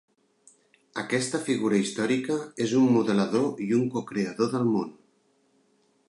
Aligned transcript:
Aquesta 1.01 1.41
figura 1.49 1.81
històrica 1.81 2.37
és 2.65 2.73
un 2.79 2.87
modelador 2.95 3.61
i 3.67 3.67
un 3.81 3.87
cocreador 3.97 4.53
del 4.55 4.65
món. 4.71 4.89